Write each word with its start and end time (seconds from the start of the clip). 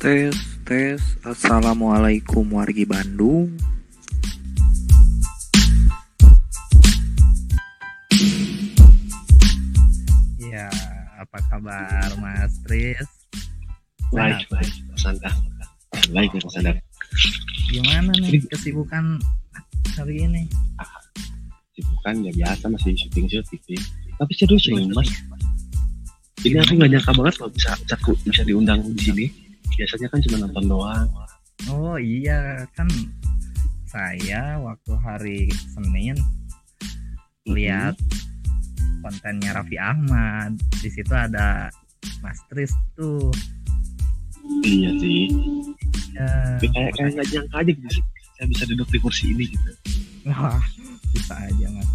Tes, 0.00 0.32
tes. 0.64 0.96
Assalamualaikum 1.20 2.56
wargi 2.56 2.88
Bandung. 2.88 3.52
Ya, 10.40 10.72
apa 11.20 11.38
kabar 11.52 12.08
Mas 12.16 12.48
Tris? 12.64 12.96
Baik, 14.16 14.48
baik, 14.48 14.72
Mas 14.88 15.04
Anda. 15.04 15.30
Baik, 16.16 16.32
Mas 16.32 16.56
Anda. 16.56 16.80
Gimana 17.68 18.16
nih 18.24 18.40
kesibukan 18.48 19.20
hari 20.00 20.24
ini? 20.24 20.48
Sibukan 21.76 22.24
ya 22.24 22.32
biasa 22.32 22.72
masih 22.72 22.96
syuting 22.96 23.28
syuting. 23.28 23.84
Tapi 24.16 24.32
serius 24.32 24.64
nih, 24.64 24.88
Mas. 24.96 25.12
Ini 26.40 26.56
aku 26.56 26.80
nggak 26.80 26.88
nyangka 26.88 27.12
banget 27.12 27.34
kalau 27.36 27.52
bisa 27.52 27.76
bisa, 27.84 27.96
bisa 28.00 28.42
diundang 28.48 28.80
di 28.96 29.04
sini. 29.04 29.49
Biasanya 29.78 30.08
kan 30.10 30.18
cuma 30.26 30.36
nonton 30.46 30.64
doang. 30.66 31.08
Oh 31.68 31.96
iya, 32.00 32.64
kan 32.72 32.88
saya 33.90 34.56
waktu 34.62 34.92
hari 35.02 35.40
Senin 35.74 36.16
lihat 37.50 37.98
kontennya 39.02 39.56
Raffi 39.56 39.76
Ahmad. 39.76 40.56
Di 40.80 40.88
situ 40.88 41.12
ada 41.12 41.68
Mas 42.24 42.38
Tris 42.48 42.72
tuh. 42.96 43.28
Iya 44.64 44.90
sih. 44.98 45.28
Ya, 46.16 46.28
kayak 46.60 46.90
kayak 46.96 47.10
nggak 47.16 47.28
nyangka 47.28 47.56
aja 47.60 47.70
gitu 47.70 47.88
sih. 47.92 48.04
Saya 48.40 48.46
bisa 48.48 48.64
duduk 48.72 48.88
di 48.88 48.98
kursi 48.98 49.24
ini 49.36 49.44
gitu. 49.52 49.70
wah, 50.32 50.64
bisa 51.12 51.34
aja 51.36 51.66
Mas. 51.72 51.88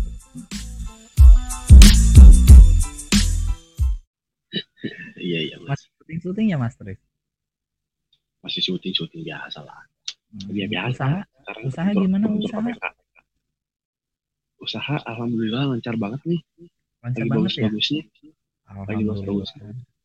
Iya 5.15 5.39
iya 5.41 5.57
Mas 5.65 5.73
mas. 5.73 5.81
syuting-syuting 5.97 6.53
ya 6.53 6.57
Mas 6.61 6.77
Tris? 6.77 7.01
Masih 8.45 8.61
syuting 8.61 8.93
syuting 8.93 9.25
biasa 9.25 9.59
lah. 9.59 9.81
Hmm, 10.29 10.53
Ya 10.53 10.69
biasa. 10.69 10.93
Usaha, 10.93 11.19
Sekarang 11.41 11.63
Usaha 11.65 11.89
untuk- 11.89 12.03
gimana 12.05 12.25
untuk 12.27 12.45
usaha? 12.45 12.61
PPK. 12.61 12.83
Usaha 14.57 14.95
alhamdulillah 15.03 15.63
lancar 15.67 15.95
banget 15.95 16.21
nih. 16.23 16.41
lancar 17.01 17.21
Lagi 17.21 17.29
banget 17.29 17.49
ya? 17.51 17.69
bagus-bagusnya. 17.69 18.01
Alhamdulillah. 18.65 19.17
bagus. 19.19 19.49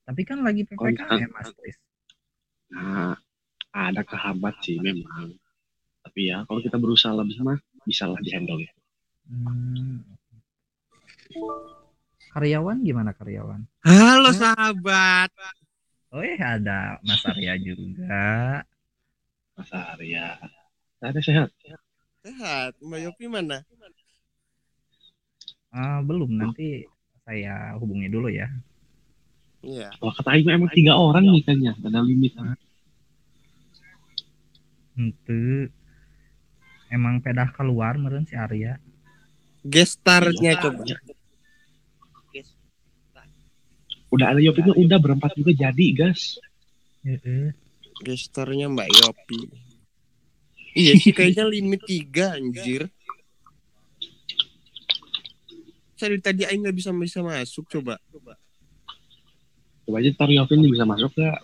Tapi 0.02 0.22
kan 0.24 0.38
lagi 0.40 0.62
PPKM 0.64 1.30
Mas 1.30 1.48
Tris. 1.54 1.76
Nah, 2.70 3.14
ada 3.70 4.02
kehambat 4.02 4.54
sih 4.60 4.76
memang. 4.78 5.32
Tapi 6.00 6.20
ya 6.26 6.44
kalau 6.44 6.60
kita 6.60 6.76
berusaha 6.76 7.12
lebih 7.12 7.40
mah 7.40 7.56
bisa 7.84 8.04
lah 8.04 8.16
dihandle 8.18 8.60
ya. 8.60 8.72
Hmm. 9.28 10.00
Karyawan 12.30 12.80
gimana 12.80 13.10
karyawan? 13.10 13.64
Halo 13.82 14.30
sahabat. 14.30 15.30
Oh 16.10 16.26
eh 16.26 16.34
ada 16.42 16.98
Mas 17.06 17.22
Arya 17.22 17.54
juga. 17.62 18.66
Mas 19.54 19.70
Arya. 19.70 20.42
Ada 20.98 21.20
sehat. 21.22 21.48
Sehat. 22.26 22.74
Mbak 22.82 23.00
Yopi 23.06 23.30
mana? 23.30 23.62
Ah, 25.70 26.02
belum 26.02 26.34
nanti 26.34 26.82
saya 27.22 27.78
hubungi 27.78 28.10
dulu 28.10 28.26
ya. 28.26 28.50
Iya. 29.62 29.94
Kalau 30.02 30.12
kata 30.18 30.34
Aing 30.34 30.50
emang 30.50 30.72
tiga 30.74 30.98
orang 30.98 31.30
nih 31.30 31.46
kayaknya. 31.46 31.72
Ada 31.78 32.00
limit. 32.02 32.34
Itu 34.98 35.70
emang 36.90 37.22
pedah 37.22 37.54
keluar 37.54 37.94
meren 38.02 38.26
si 38.26 38.34
Arya. 38.34 38.82
Gestarnya 39.62 40.58
coba. 40.58 40.84
Udah 44.10 44.34
ada 44.34 44.40
Yopinya 44.42 44.74
udah 44.74 44.98
berempat 44.98 45.38
juga 45.38 45.54
jadi 45.54 45.86
gas. 45.94 46.42
Heeh. 47.06 47.54
Gestarnya 48.02 48.66
Mbak 48.70 48.88
Yopi. 48.90 49.40
Iya 50.74 50.92
sih 50.98 51.10
kayaknya 51.10 51.46
limit 51.46 51.82
tiga 51.86 52.38
anjir. 52.38 52.90
Saya 55.98 56.16
dari 56.16 56.22
tadi 56.22 56.42
Aing 56.48 56.64
nggak 56.64 56.76
bisa 56.76 56.90
bisa 56.94 57.20
masuk 57.20 57.66
coba. 57.68 57.98
Coba 58.14 58.38
aja 59.98 60.08
ntar 60.14 60.30
Yopin 60.30 60.62
bisa 60.70 60.86
masuk 60.86 61.10
gak? 61.18 61.42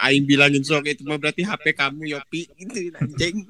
Aing 0.00 0.24
bilangin 0.24 0.64
sok 0.64 0.86
itu 0.86 1.04
mah 1.04 1.20
berarti 1.20 1.44
HP 1.44 1.76
kamu 1.76 2.16
Yopi 2.16 2.48
gitu 2.56 2.94
anjing. 2.96 3.44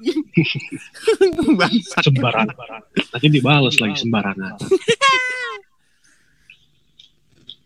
Sembarangan. 2.03 2.51
Nanti 3.15 3.27
dibales 3.31 3.79
lagi 3.79 3.95
sembarangan. 4.03 4.59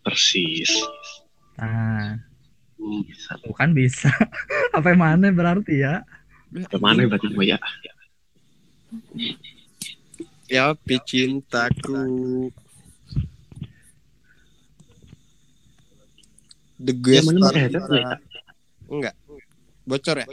Persis. 0.10 0.74
Nah, 1.62 2.18
Hmm, 2.80 3.04
bisa. 3.06 3.36
tuh 3.44 3.54
kan 3.54 3.76
bisa. 3.76 4.08
Apa 4.78 4.96
mana 4.98 5.30
berarti 5.30 5.84
ya? 5.84 6.02
Ke 6.66 6.80
mana 6.82 7.06
berarti 7.06 7.28
Mbak 7.30 7.46
ya? 7.46 7.58
Yopi 10.50 10.96
cintaku. 11.06 12.00
The 16.80 16.94
Ya, 16.96 17.22
mana 17.22 17.52
ya? 17.54 18.18
Enggak. 18.90 19.14
Bocor 19.86 20.16
ya? 20.24 20.26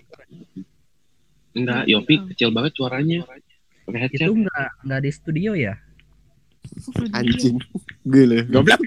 Enggak, 1.53 1.83
Yopi 1.91 2.15
kecil 2.33 2.55
banget 2.55 2.73
suaranya. 2.79 3.27
Pakai 3.85 4.01
headset. 4.07 4.25
Itu 4.25 4.33
nggak 4.33 4.69
nggak 4.87 5.01
di 5.05 5.11
studio 5.13 5.53
ya? 5.53 5.75
Anjing. 7.13 7.59
Gila. 8.07 8.47
Goblok. 8.49 8.81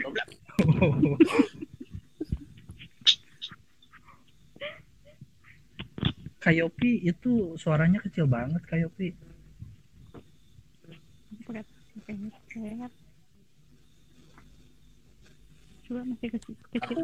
Kayopi 6.40 7.04
itu 7.04 7.60
suaranya 7.60 8.00
kecil 8.00 8.26
banget 8.26 8.64
Kayopi. 8.64 9.12
coba 15.90 16.06
masih 16.06 16.30
kecil 16.38 16.54
kecil 16.70 17.02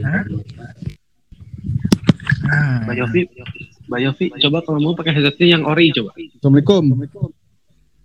Hah? 0.00 0.24
Nah, 2.88 2.94
Yofi, 4.00 4.32
coba 4.40 4.58
kalau 4.64 4.80
mau 4.80 4.96
pakai 4.96 5.14
headsetnya 5.14 5.60
yang 5.60 5.62
ori 5.68 5.92
coba. 5.94 6.16
Assalamualaikum. 6.16 6.84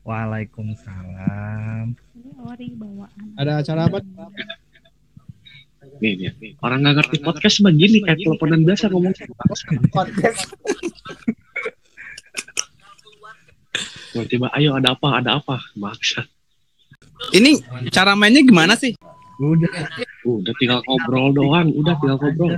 Waalaikumsalam. 0.07 1.95
ini 2.15 2.31
ori 2.39 2.67
bawaan 2.79 3.35
Ada 3.35 3.59
acara 3.59 3.91
apa? 3.91 3.99
Nih, 5.97 6.13
nih, 6.13 6.29
nih. 6.37 6.51
Orang 6.61 6.85
nggak 6.85 6.95
ngerti 7.01 7.17
podcast 7.21 7.57
begini 7.61 8.05
kayak 8.05 8.21
teleponan 8.21 8.61
biasa 8.61 8.85
ngomong. 8.89 9.13
Tiba-tiba, 14.13 14.47
ayo 14.57 14.73
ada 14.73 14.93
apa, 14.93 15.21
ada 15.21 15.37
apa? 15.37 15.61
Maksa. 15.77 16.25
Ini 17.33 17.61
cara 17.89 18.13
mainnya 18.13 18.41
gimana 18.41 18.73
sih? 18.73 18.93
Udah. 19.37 19.69
Udah 20.25 20.53
tinggal 20.57 20.81
ngobrol 20.85 21.33
doang, 21.33 21.69
udah 21.73 21.93
tinggal 22.01 22.17
ngobrol. 22.17 22.57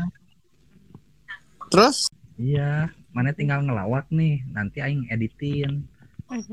Terus 1.70 2.08
Iya, 2.40 2.88
mana 3.12 3.36
tinggal 3.36 3.60
ngelawak 3.68 4.08
nih. 4.10 4.40
Nanti 4.48 4.80
aing 4.80 5.12
editin, 5.12 5.84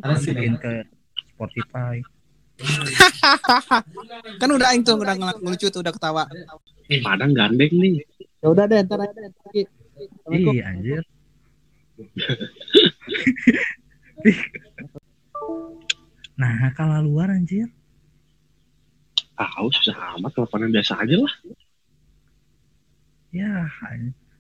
masukin 0.03 0.59
ke 0.59 0.83
Spotify. 1.31 2.03
Kan 4.41 4.51
udah 4.51 4.75
aing 4.75 4.83
tuh 4.83 4.99
udah 4.99 5.15
ngel- 5.15 5.41
ngelucu 5.45 5.71
tuh 5.71 5.79
udah 5.79 5.95
ketawa. 5.95 6.27
Padang 6.87 7.35
gandeng 7.35 7.75
nih. 7.75 7.99
Ya 8.39 8.55
udah 8.55 8.71
deh, 8.71 8.79
ntar 8.87 9.03
aja. 9.03 9.27
Assalamualaikum. 9.27 10.55
Ih, 10.55 10.63
anjir. 10.63 11.03
nah, 16.39 16.71
kalau 16.79 17.03
luar 17.03 17.35
anjir. 17.35 17.67
Tahu 19.37 19.69
susah 19.75 20.17
amat 20.17 20.33
teleponan 20.33 20.73
biasa 20.73 20.97
aja 21.03 21.17
lah. 21.19 21.35
Ya, 23.35 23.67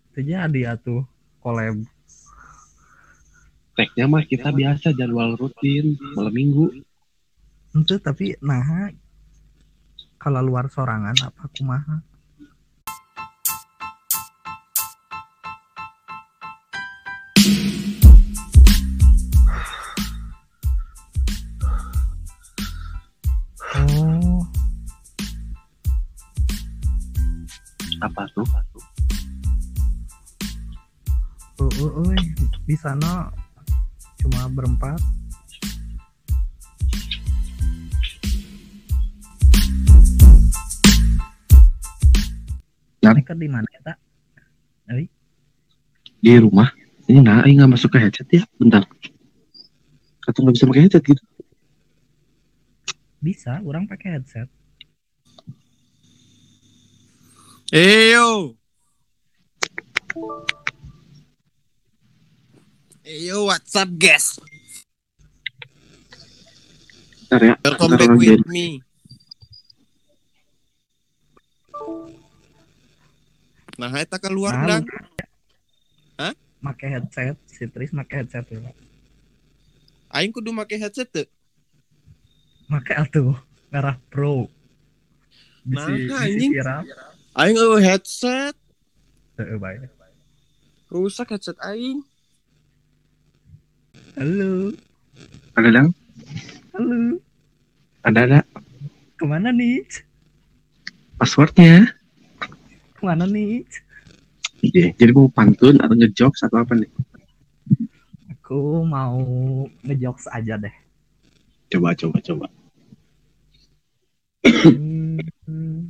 itu 0.08 0.20
jadi 0.24 0.72
atuh 0.72 1.04
collab. 1.42 1.84
Tagnya 3.76 4.08
mah 4.08 4.24
kita 4.24 4.56
biasa 4.56 4.96
jadwal 4.96 5.36
rutin 5.36 6.00
malam 6.16 6.32
minggu. 6.32 6.80
Itu 7.76 8.00
tapi 8.00 8.40
nah 8.40 8.88
kalau 10.16 10.40
luar 10.40 10.72
sorangan 10.72 11.12
apa 11.20 11.44
kumaha? 11.52 12.00
Apa 28.06 28.22
tuh? 28.30 28.46
uh, 31.58 31.72
uh, 31.82 31.92
uh, 32.06 32.14
di 32.62 32.76
sana 32.78 33.34
cuma 34.22 34.46
berempat. 34.54 35.02
Mereka 43.02 43.34
di 43.38 43.50
mana 43.50 43.66
ya, 43.74 43.80
tak? 43.90 43.98
Oi. 44.94 45.06
Di 46.22 46.38
rumah. 46.38 46.70
Ini 47.06 47.22
nah, 47.22 47.42
aing 47.42 47.58
nggak 47.62 47.70
masuk 47.74 47.94
ke 47.94 48.02
headset 48.02 48.30
ya. 48.30 48.42
Bentar. 48.58 48.86
Atau 50.26 50.46
nggak 50.46 50.54
bisa 50.58 50.66
pakai 50.70 50.82
headset 50.86 51.02
gitu. 51.06 51.22
Bisa, 53.18 53.62
orang 53.66 53.90
pakai 53.90 54.18
headset. 54.18 54.46
Eyo. 57.72 58.54
Eyo, 63.02 63.46
what's 63.46 63.74
up, 63.74 63.90
guys? 63.98 64.38
Bentar 67.26 67.42
ya. 67.42 67.54
Welcome 67.62 67.90
Bentar 67.98 68.06
back 68.06 68.18
with 68.18 68.46
me. 68.46 68.66
Nah, 73.76 73.92
eta 73.92 74.16
keluar 74.16 74.56
Nah, 74.56 74.66
dang. 74.80 74.84
lu- 74.86 75.14
Make 76.56 76.88
headset, 76.88 77.36
si 77.46 77.68
Tris 77.70 77.92
make 77.92 78.10
headset 78.10 78.42
ya. 78.48 78.58
Aing 80.10 80.32
kudu 80.32 80.50
make 80.50 80.74
headset 80.74 81.06
tuh. 81.12 81.28
Make 82.66 82.90
atuh 82.90 83.36
merah 83.70 84.00
pro. 84.10 84.48
Bisi, 85.62 85.76
Nah, 85.76 85.86
bisi 85.94 86.14
anjing. 86.16 86.52
viral. 86.58 86.82
Aing 87.36 87.56
eueuh 87.60 87.80
headset. 87.84 88.56
Heeh, 89.38 89.56
bae. 89.60 89.76
Rusak 90.88 91.28
headset 91.36 91.58
aing. 91.60 92.00
Halo, 94.16 94.72
Ada 95.52 95.68
dang? 95.76 95.88
halo. 96.72 97.20
Ada 98.00 98.20
ada. 98.24 98.40
Ke 99.20 99.24
mana 99.28 99.52
nih? 99.52 99.84
Passwordnya. 101.20 101.92
Ke 102.96 103.02
mana 103.04 103.28
nih? 103.28 103.64
Iya. 104.64 104.96
Jadi 104.96 105.10
mau 105.12 105.28
pantun 105.28 105.76
atau 105.76 105.92
ngejokes 105.92 106.40
atau 106.48 106.64
apa 106.64 106.72
nih? 106.72 106.88
Aku 108.32 108.80
mau 108.88 109.20
ngejokes 109.84 110.32
aja 110.32 110.56
deh. 110.56 110.72
Coba 111.68 111.92
coba 111.92 112.18
coba. 112.24 112.46
Hmm. 114.64 115.85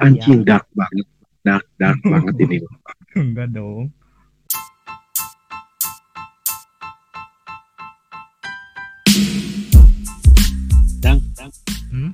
Anjing 0.00 0.40
Ayam. 0.40 0.48
dark 0.48 0.66
banget. 0.72 1.06
Dark 1.44 1.66
dark 1.76 2.00
banget 2.12 2.34
ini. 2.40 2.58
Enggak 3.12 3.48
dong. 3.52 3.92
Dang, 11.04 11.20
dang. 11.36 11.52
Hmm? 11.92 12.12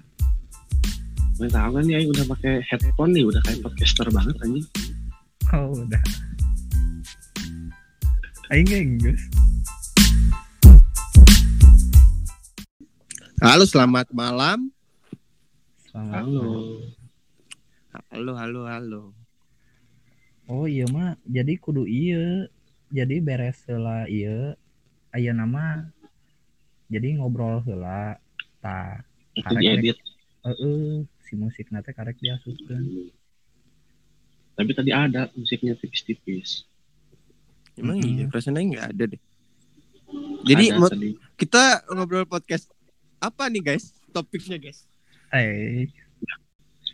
Mau 1.38 1.46
tahu 1.46 1.70
kan 1.78 1.86
Aing 1.86 2.10
udah 2.10 2.26
pakai 2.26 2.54
headphone 2.66 3.12
nih, 3.14 3.22
udah 3.22 3.38
kayak 3.46 3.62
podcaster 3.62 4.08
banget 4.10 4.34
anjing. 4.42 4.66
Oh, 5.54 5.70
udah. 5.78 6.02
Aing 8.50 8.66
Inggris. 8.66 9.22
Halo, 13.38 13.62
selamat 13.62 14.10
malam. 14.10 14.74
Selamat 15.86 16.24
Halo. 16.24 16.95
Halo, 18.16 18.32
halo, 18.32 18.64
halo. 18.64 19.02
Oh 20.48 20.64
iya 20.64 20.88
mah, 20.88 21.20
jadi 21.28 21.52
kudu 21.60 21.84
iya. 21.84 22.48
Jadi 22.88 23.20
beres 23.20 23.60
heula 23.68 24.08
iya. 24.08 24.56
Aya 25.12 25.36
nama 25.36 25.84
jadi 26.88 27.20
ngobrol 27.20 27.60
heula. 27.68 28.16
Ta. 28.64 29.04
Karek, 29.36 29.60
diedit. 29.60 30.00
Heeh, 30.48 31.04
si 31.28 31.36
musik 31.36 31.68
nate 31.68 31.92
karek 31.92 32.16
diasupkeun. 32.16 33.12
Tapi 34.56 34.70
tadi 34.72 34.96
ada 34.96 35.28
musiknya 35.36 35.76
tipis-tipis. 35.76 36.64
Emang 37.76 38.00
Mm-mm. 38.00 38.16
iya, 38.16 38.24
perasaan 38.32 38.56
aing 38.56 38.80
nggak 38.80 38.96
ada 38.96 39.04
deh. 39.12 39.20
Jadi 40.48 40.72
Ada 40.72 40.88
kita 41.36 41.84
ngobrol 41.92 42.24
podcast 42.24 42.72
apa 43.20 43.52
nih 43.52 43.60
guys? 43.60 43.92
Topiknya 44.08 44.56
guys. 44.56 44.88
Eh, 45.36 45.92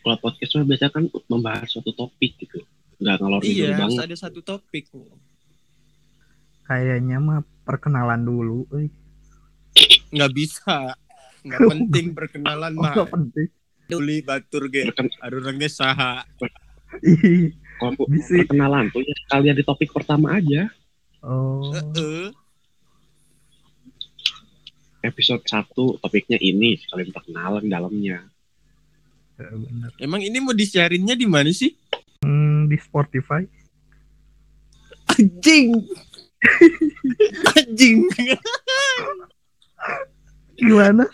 Kalau 0.03 0.17
podcast 0.19 0.53
mah 0.53 0.67
biasanya 0.67 0.93
kan 0.93 1.05
membahas 1.27 1.69
suatu 1.69 1.91
topik 1.93 2.35
gitu. 2.37 2.59
Nggak 2.97 3.17
ngalor 3.17 3.41
ngidul 3.41 3.55
Iya, 3.55 3.67
harus 3.77 3.95
banget. 3.95 4.05
ada 4.05 4.17
satu 4.19 4.41
topik. 4.41 4.85
kayaknya 6.63 7.19
mah 7.19 7.39
perkenalan 7.63 8.23
dulu 8.23 8.67
euy. 8.71 8.87
Nggak 10.11 10.33
bisa. 10.33 10.95
Nggak 11.43 11.61
penting 11.69 12.07
perkenalan 12.13 12.73
Oh, 12.77 12.83
mah. 12.83 12.95
nggak 12.95 13.11
penting. 13.11 13.49
Duli 13.85 14.17
batur 14.21 14.67
ge. 14.67 14.89
Arurangnya 15.21 15.69
saha. 15.69 16.23
Kalau 17.75 17.93
perkenalan 17.99 18.89
tuh 18.89 19.01
ya 19.01 19.15
sekalian 19.27 19.55
di 19.55 19.65
topik 19.65 19.91
pertama 19.91 20.37
aja. 20.37 20.71
Oh, 21.21 21.71
Heeh. 21.71 22.31
Episode 25.03 25.43
1 25.43 25.67
topiknya 25.99 26.39
ini 26.39 26.79
sekalian 26.79 27.11
perkenalan 27.11 27.67
dalamnya. 27.67 28.23
Eh, 29.40 29.55
bener. 29.56 29.90
Emang 29.96 30.20
ini 30.20 30.38
mau 30.43 30.52
disiarinnya 30.52 31.14
di 31.17 31.26
mana 31.29 31.49
sih? 31.55 31.73
Hmm, 32.20 32.67
di 32.69 32.76
Spotify. 32.76 33.44
Anjing. 35.12 35.76
Anjing. 37.56 37.99
Gimana? 40.58 41.05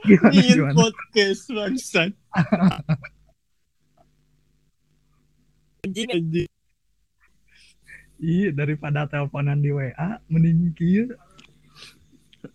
Gimana 0.00 0.32
Ingin 0.32 0.56
gimana? 0.64 0.76
podcast 0.76 1.42
bangsat. 1.52 2.12
Anjing 5.84 6.08
anjing. 6.12 6.50
Iya, 8.20 8.52
daripada 8.52 9.08
teleponan 9.08 9.60
di 9.64 9.72
WA 9.72 10.20
mending 10.28 10.76
kieu. 10.76 11.08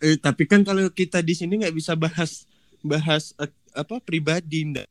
Eh, 0.01 0.17
tapi 0.17 0.45
kan 0.49 0.61
kalau 0.65 0.85
kita 0.89 1.21
di 1.21 1.33
sini 1.37 1.61
nggak 1.61 1.73
bisa 1.73 1.93
bahas 1.97 2.45
bahas 2.85 3.33
eh, 3.41 3.49
apa 3.75 3.99
pribadi 3.99 4.65
ndak. 4.71 4.87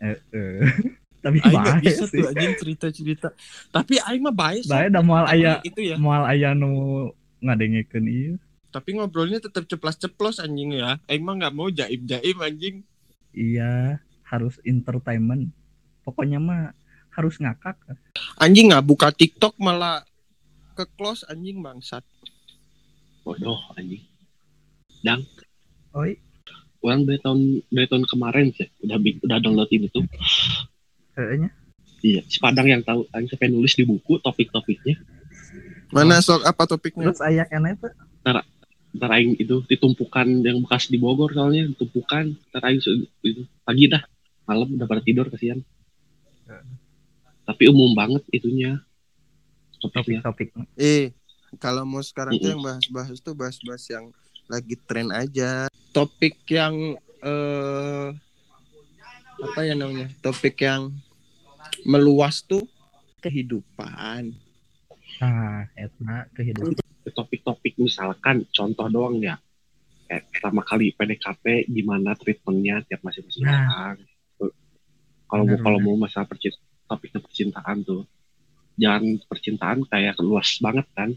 Eh, 0.00 0.18
eh. 0.32 0.64
Tapi 1.24 1.42
Aing 1.42 1.82
bisa 1.82 2.06
sih. 2.06 2.22
tuh 2.22 2.30
anjing 2.30 2.54
cerita-cerita. 2.54 3.28
Tapi 3.74 3.98
aing 3.98 4.22
mah 4.22 4.34
bae 4.34 4.62
sih. 4.62 4.70
Bae 4.70 4.86
da 4.86 5.02
moal 5.02 5.26
aya 5.26 5.58
itu 5.66 5.82
ya. 5.82 5.98
moal 5.98 6.22
aya 6.22 6.54
nu 6.54 7.10
ngadengikeun 7.42 8.06
ieu. 8.06 8.34
Tapi 8.70 8.94
ngobrolnya 8.94 9.42
tetap 9.42 9.66
ceplas-ceplos 9.66 10.38
anjing 10.38 10.78
ya. 10.78 11.02
Aing 11.10 11.26
mah 11.26 11.34
nggak 11.42 11.54
mau 11.58 11.68
jaim-jaim 11.74 12.38
anjing. 12.38 12.86
Iya, 13.34 13.98
harus 14.22 14.62
entertainment. 14.62 15.50
Pokoknya 16.06 16.38
mah 16.38 16.70
harus 17.10 17.34
ngakak. 17.42 17.74
Anjing 18.38 18.70
nggak 18.70 18.86
buka 18.86 19.10
TikTok 19.10 19.58
malah 19.58 20.06
ke 20.78 20.86
close 20.94 21.26
anjing 21.26 21.58
bangsat. 21.58 22.06
Bodoh 23.26 23.58
anjing. 23.74 24.06
Oi, 25.98 26.20
Orang 26.78 27.04
dari 27.04 27.18
tahun 27.18 27.62
dari 27.68 27.86
tahun 27.90 28.04
kemarin 28.06 28.54
sih 28.54 28.68
udah 28.86 28.96
udah 28.98 29.38
download 29.42 29.70
ini 29.74 29.90
tuh. 29.90 30.06
kayaknya. 31.18 31.50
Iya, 31.98 32.22
si 32.30 32.38
Padang 32.38 32.70
yang 32.70 32.86
tahu 32.86 33.10
Aing 33.10 33.26
sampai 33.26 33.50
nulis 33.50 33.74
di 33.74 33.82
buku 33.82 34.22
topik-topiknya. 34.22 34.94
Mana 35.90 36.22
sok 36.22 36.46
apa 36.46 36.62
topiknya? 36.70 37.10
Terus 37.10 37.22
aya 37.26 37.42
kene 37.42 37.74
tuh. 37.74 37.90
Ntar 38.94 39.10
Aing 39.12 39.34
itu 39.36 39.66
ditumpukan 39.66 40.26
yang 40.46 40.62
bekas 40.62 40.86
di 40.86 40.96
Bogor 40.96 41.34
soalnya 41.34 41.66
ditumpukan. 41.66 42.38
Ntar 42.54 42.62
Aing 42.70 42.78
itu 43.26 43.42
pagi 43.66 43.90
dah 43.90 44.02
malam 44.46 44.78
udah 44.78 44.86
pada 44.86 45.02
tidur 45.02 45.26
kasihan. 45.28 45.58
Tapi 47.44 47.64
umum 47.68 47.92
banget 47.96 48.22
itunya 48.30 48.80
topiknya. 49.80 50.20
Topik-topik. 50.24 50.70
Eh, 50.78 51.12
kalau 51.56 51.84
mau 51.88 52.04
sekarang 52.04 52.36
tuh 52.36 52.44
Mm-mm. 52.44 52.52
yang 52.56 52.62
bahas-bahas 52.64 53.16
tuh 53.24 53.34
bahas-bahas 53.36 53.84
yang 53.88 54.12
lagi 54.48 54.74
tren 54.88 55.08
aja. 55.12 55.67
Topik 55.90 56.44
yang 56.48 56.74
eh 57.20 58.08
apa 59.38 59.60
ya 59.62 59.74
namanya? 59.74 60.10
Topik 60.20 60.58
yang 60.62 60.92
meluas 61.84 62.42
tuh 62.42 62.62
kehidupan. 63.18 64.34
Nah, 65.18 65.66
eta 65.74 66.26
kehidupan. 66.34 66.78
Topik-topik 67.08 67.80
misalkan 67.80 68.44
contoh 68.52 68.86
doang 68.86 69.18
ya. 69.18 69.40
Kayak 70.08 70.24
pertama 70.32 70.60
kali 70.64 70.92
PDKT 70.92 71.68
gimana 71.68 72.12
treatmentnya 72.14 72.84
tiap 72.84 73.00
masing-masing 73.02 73.44
Nah. 73.44 73.64
orang. 73.64 73.98
Kalau 75.28 75.44
mau 75.44 75.52
Benar, 75.52 75.64
kalau 75.64 75.78
mau 75.84 75.96
masalah 75.98 76.24
percintaan 76.24 76.64
topiknya 76.88 77.20
percintaan 77.20 77.78
tuh 77.84 78.08
jangan 78.80 79.04
percintaan 79.28 79.78
kayak 79.84 80.16
luas 80.24 80.56
banget 80.58 80.88
kan 80.96 81.12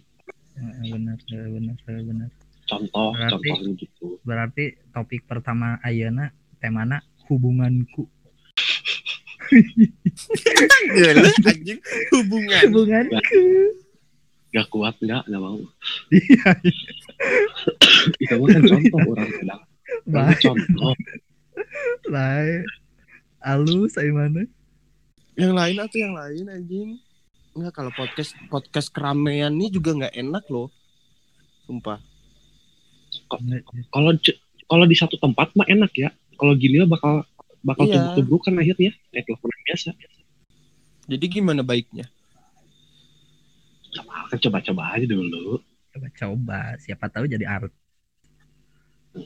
Eh, 0.52 0.92
Bener, 0.92 1.16
eh, 1.32 1.48
bener, 1.48 1.78
eh, 1.80 2.02
bener. 2.04 2.30
Contoh 2.72 3.12
Berarti- 3.12 3.52
contohnya 3.52 3.72
gitu 3.76 4.08
Berarti 4.24 4.64
topik 4.90 5.28
pertama 5.28 5.76
ayeuna 5.82 6.32
temana 6.58 7.04
hubunganku. 7.28 8.08
Gila, 10.92 11.28
anjing 11.44 11.80
hubungan. 12.16 12.62
Hubunganku. 12.72 13.42
gak 14.52 14.68
kuat 14.68 15.00
nggak 15.00 15.24
nggak 15.32 15.40
mau 15.40 15.64
Iya, 16.12 16.52
itu 18.20 18.34
mah 18.36 18.48
kan 18.52 18.62
contoh 18.68 19.00
orang 19.08 19.32
bilang 19.32 19.62
Orang 19.64 20.12
baik, 20.12 20.38
contoh 20.44 20.92
baik. 22.08 22.64
Alus, 23.42 23.96
saya 23.96 24.12
mana? 24.12 24.44
Yang 25.40 25.54
lain 25.56 25.78
atau 25.80 25.98
yang 25.98 26.14
lain 26.14 26.46
anjing? 26.52 26.90
Enggak 27.56 27.74
kalau 27.74 27.92
podcast 27.96 28.36
podcast 28.52 28.92
keramaian 28.92 29.56
nih 29.56 29.72
juga 29.72 29.96
nggak 29.96 30.16
enak 30.20 30.44
loh. 30.52 30.68
Sumpah. 31.64 32.04
Kalau 33.92 34.12
kalau 34.68 34.86
di 34.88 34.96
satu 34.96 35.16
tempat 35.20 35.52
mah 35.56 35.68
enak 35.68 35.92
ya. 35.96 36.10
Kalau 36.36 36.58
gini 36.58 36.82
mah 36.84 36.90
bakal 36.98 37.14
bakal 37.62 37.86
Iya. 37.86 37.94
tubruk-tubrukan 38.16 38.54
akhirnya. 38.58 38.92
Kayak 39.14 39.24
teleponan 39.30 39.60
biasa. 39.68 39.90
Jadi 41.12 41.26
gimana 41.28 41.62
baiknya? 41.62 42.06
Coba 43.92 44.32
kan 44.32 44.38
coba-coba 44.40 44.84
aja 44.96 45.06
dulu. 45.06 45.60
Coba 45.92 46.08
coba, 46.16 46.60
siapa 46.80 47.06
tahu 47.12 47.28
jadi 47.28 47.44
art. 47.44 47.72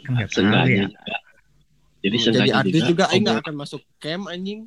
Kan 0.06 0.18
nggak 0.18 0.30
tahu 0.34 0.66
ya. 0.66 0.90
juga. 0.90 1.00
Jadi 1.06 1.22
Jadi 2.06 2.18
seenggaknya 2.22 2.56
artis 2.62 2.82
juga 2.86 3.04
aing 3.10 3.22
nggak 3.26 3.38
ngobrol 3.38 3.46
akan 3.50 3.56
masuk 3.58 3.82
camp 4.02 4.26
anjing. 4.30 4.62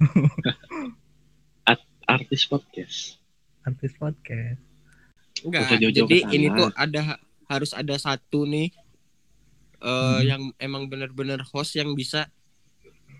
artis 2.08 2.48
podcast. 2.48 3.20
Artis 3.68 3.92
podcast. 4.00 4.60
Enggak. 5.44 5.76
Jadi 5.76 6.24
ini 6.32 6.48
tuh 6.48 6.72
ada 6.72 7.20
harus 7.50 7.72
ada 7.80 7.96
satu 7.96 8.44
nih 8.48 8.68
eh 9.78 10.20
Hmm. 10.22 10.26
yang 10.30 10.42
emang 10.58 10.90
bener-bener 10.90 11.40
host 11.54 11.72
yang 11.78 11.90
bisa 11.94 12.20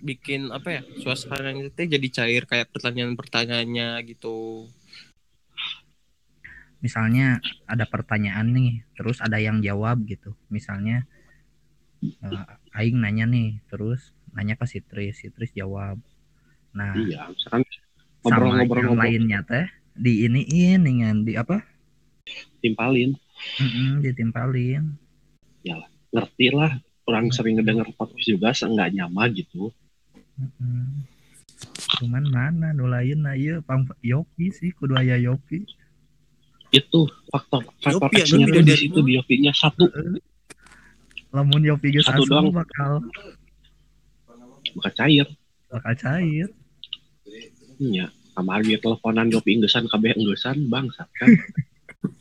bikin 0.08 0.50
apa 0.54 0.68
ya 0.78 0.82
suasana 1.02 1.50
itu 1.58 1.70
teh 1.75 1.87
jadi 1.90 2.08
cair 2.16 2.42
kayak 2.50 2.70
pertanyaan-pertanyaannya 2.75 3.88
gitu. 4.11 4.66
Misalnya 6.78 7.42
ada 7.66 7.85
pertanyaan 7.90 8.54
nih, 8.54 8.87
terus 8.94 9.18
ada 9.18 9.38
yang 9.42 9.58
jawab 9.58 10.06
gitu. 10.06 10.30
Misalnya 10.47 11.02
eh, 12.23 12.44
Aing 12.78 12.99
nanya 13.02 13.26
nih, 13.26 13.58
terus 13.70 14.14
nanya 14.35 14.54
ke 14.61 14.66
si 14.70 14.78
Tris, 14.78 15.18
si 15.18 15.28
Tris 15.35 15.50
jawab. 15.50 15.99
Nah, 16.78 16.94
Iya, 16.94 17.26
misalkan 17.35 17.62
sama 17.66 18.62
yang 18.62 18.94
ngobrol-ngobrol-ngobrol 18.94 18.99
lainnya 19.02 19.40
teh 19.50 19.66
di 19.99 20.12
iniin 20.26 20.80
dengan 20.87 21.14
di 21.26 21.35
apa? 21.35 21.56
timpalin. 22.62 23.14
Mm-mm, 23.61 24.02
ditimpalin. 24.04 24.95
Ngerti 26.12 26.47
lah. 26.52 26.73
Orang 27.09 27.33
sering 27.33 27.57
ngedenger 27.57 27.88
podcast 27.97 28.28
juga 28.28 28.52
seenggak 28.52 28.92
nyama 28.92 29.33
gitu. 29.33 29.73
Mm-mm. 30.37 31.09
Cuman 31.99 32.25
mana 32.28 32.71
nu 32.76 32.87
lain 32.87 33.25
na 33.25 33.33
ieu 33.35 33.64
pang 33.64 33.88
Yopi 34.04 34.52
sih 34.52 34.71
kudu 34.76 34.95
aya 34.95 35.16
Yopi. 35.16 35.64
Itu 36.68 37.09
faktor 37.33 37.64
faktor 37.80 38.12
Yopi, 38.12 38.23
X-nya 38.28 38.45
anu, 38.45 38.54
tuh 38.54 38.62
di 38.62 38.68
beda 38.68 38.75
situ 38.76 38.99
dari 39.00 39.09
di 39.09 39.12
Yopinya 39.16 39.52
satu. 39.57 39.85
Lamun 41.33 41.64
Yopi 41.64 41.97
geus 41.97 42.07
Satu 42.07 42.28
doang. 42.28 42.52
bakal 42.52 43.04
Bukan 44.76 44.92
cair. 44.92 45.26
bakal 45.73 45.95
cair. 45.97 46.49
Iya. 47.80 48.12
Kamar 48.37 48.62
dia 48.62 48.78
teleponan 48.78 49.33
Yopi 49.33 49.57
inggesan 49.59 49.88
kabeh 49.88 50.12
inggesan 50.12 50.68
bangsat 50.68 51.09
kan. 51.16 51.28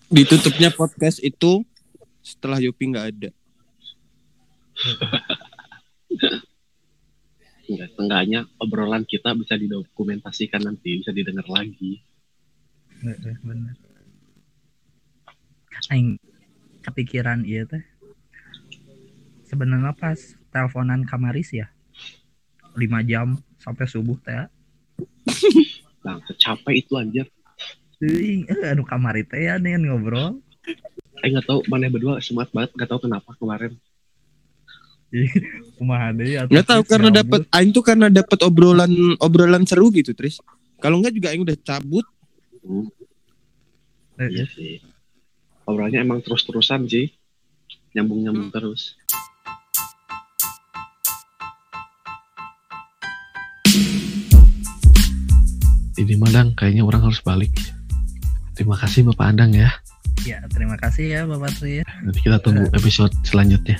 Ditutupnya 0.07 0.71
podcast 0.71 1.19
itu 1.19 1.67
setelah 2.23 2.59
Yopi 2.63 2.91
nggak 2.91 3.07
ada. 3.11 3.29
Enggak, 7.67 7.89
Seenggaknya 7.99 8.47
obrolan 8.63 9.03
kita 9.03 9.35
bisa 9.35 9.59
didokumentasikan 9.59 10.63
nanti, 10.63 11.03
bisa 11.03 11.11
didengar 11.11 11.43
lagi. 11.51 11.99
Heeh, 13.03 13.35
bener. 13.43 13.75
Aing 15.91 16.15
kepikiran 16.81 17.43
ieu 17.43 17.67
teh. 17.67 17.83
Sebenarnya 19.47 19.91
pas 19.95 20.15
teleponan 20.51 21.03
kamaris 21.03 21.51
ya. 21.51 21.67
5 22.75 23.03
jam 23.03 23.35
sampai 23.59 23.85
subuh 23.87 24.15
teh. 24.23 24.47
Nah, 26.07 26.23
capek 26.39 26.75
itu 26.79 26.95
anjir. 26.95 27.27
Eh 27.97 28.45
anu 28.69 28.85
kamari 28.85 29.25
teh 29.25 29.49
ya 29.49 29.57
nih 29.57 29.81
ngobrol. 29.81 30.37
Saya 31.17 31.27
nggak 31.33 31.45
tahu 31.49 31.59
mana 31.65 31.89
berdua 31.89 32.21
semangat 32.21 32.53
banget, 32.53 32.69
nggak 32.77 32.89
tahu 32.93 32.99
kenapa 33.09 33.29
kemarin. 33.41 33.73
Kumaha 35.79 36.13
deui 36.13 36.35
atuh, 36.35 36.51
Nggak 36.51 36.67
tahu 36.67 36.81
karena 36.85 37.09
nyambut. 37.09 37.21
dapat 37.25 37.41
aing 37.55 37.71
tuh 37.73 37.83
karena 37.85 38.07
dapat 38.11 38.39
obrolan 38.43 38.91
obrolan 39.17 39.63
seru 39.65 39.89
gitu, 39.89 40.13
Tris. 40.13 40.37
Kalau 40.77 41.01
nggak 41.01 41.15
juga 41.15 41.33
aing 41.33 41.41
udah 41.41 41.57
cabut. 41.57 42.05
Hmm, 42.61 42.85
Heeh. 44.21 44.29
iya 44.29 44.45
sih. 44.45 44.77
Obrolannya 45.65 46.05
emang 46.05 46.19
terus-terusan 46.21 46.85
sih. 46.85 47.09
Nyambung-nyambung 47.97 48.53
terus. 48.53 48.93
Ini 55.97 56.13
Madang, 56.21 56.53
kayaknya 56.53 56.85
orang 56.85 57.09
harus 57.09 57.21
balik. 57.25 57.49
Terima 58.57 58.73
kasih 58.73 59.05
Bapak 59.13 59.37
Andang 59.37 59.53
ya. 59.53 59.69
Ya, 60.25 60.41
terima 60.49 60.73
kasih 60.81 61.05
ya 61.13 61.21
Bapak 61.29 61.53
Tri. 61.61 61.85
Nanti 61.85 62.19
kita 62.25 62.41
tunggu 62.41 62.65
episode 62.73 63.13
selanjutnya. 63.21 63.77